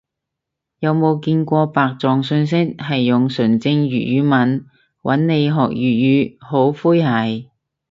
[0.79, 4.65] 有冇見過白撞訊息係用純正粵語問，
[5.03, 6.37] 搵你學粵語？
[6.39, 7.45] 好詼諧